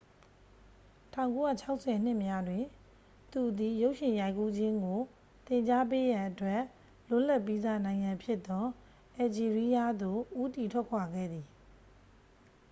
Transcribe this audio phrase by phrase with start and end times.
[1.15, 2.63] 1960 နှစ်များတွင်
[3.33, 4.99] သူသည် ရုပ်ရှင်ရိုက်ကူးခြင်းကို
[5.47, 6.61] သင်ကြားပေးရန်အတွက်
[7.09, 8.65] လွတ်လပ်ပြီးစ နိုင်ငံဖြစ်သော
[9.15, 11.47] အယ်လ်ဂျီးရီးယားသို့ ဦးတည်ထွက်ခွာခဲ့သည်